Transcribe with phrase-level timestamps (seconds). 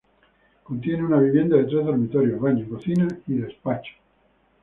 [0.63, 3.93] Contiene una vivienda de tres dormitorios, baño, cocina y despacho.